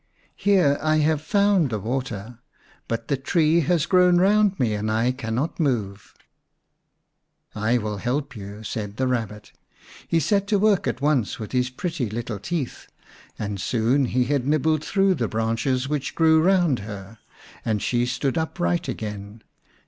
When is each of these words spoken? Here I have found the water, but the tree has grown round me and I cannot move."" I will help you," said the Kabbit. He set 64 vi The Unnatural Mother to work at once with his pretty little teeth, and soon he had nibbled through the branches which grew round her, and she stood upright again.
Here 0.35 0.79
I 0.81 0.95
have 0.95 1.21
found 1.21 1.69
the 1.69 1.77
water, 1.77 2.39
but 2.87 3.07
the 3.07 3.17
tree 3.17 3.59
has 3.59 3.85
grown 3.85 4.17
round 4.17 4.59
me 4.59 4.73
and 4.73 4.89
I 4.89 5.11
cannot 5.11 5.59
move."" 5.59 6.15
I 7.55 7.77
will 7.77 7.97
help 7.97 8.35
you," 8.35 8.63
said 8.63 8.97
the 8.97 9.05
Kabbit. 9.05 9.51
He 10.07 10.19
set 10.19 10.49
64 10.49 10.57
vi 10.57 10.57
The 10.57 10.57
Unnatural 10.57 10.61
Mother 10.61 10.79
to 10.79 10.81
work 10.81 10.87
at 10.87 11.01
once 11.05 11.39
with 11.39 11.51
his 11.51 11.69
pretty 11.69 12.09
little 12.09 12.39
teeth, 12.39 12.87
and 13.37 13.61
soon 13.61 14.05
he 14.05 14.23
had 14.23 14.47
nibbled 14.47 14.83
through 14.83 15.13
the 15.13 15.27
branches 15.27 15.87
which 15.87 16.15
grew 16.15 16.41
round 16.41 16.79
her, 16.79 17.19
and 17.63 17.79
she 17.79 18.07
stood 18.07 18.39
upright 18.39 18.87
again. 18.87 19.43